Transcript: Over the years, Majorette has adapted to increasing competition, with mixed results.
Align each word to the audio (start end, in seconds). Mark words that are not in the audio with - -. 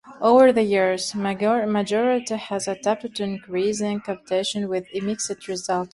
Over 0.19 0.51
the 0.51 0.63
years, 0.63 1.11
Majorette 1.13 2.35
has 2.35 2.67
adapted 2.67 3.13
to 3.17 3.23
increasing 3.23 3.99
competition, 3.99 4.67
with 4.67 4.85
mixed 4.99 5.47
results. 5.47 5.89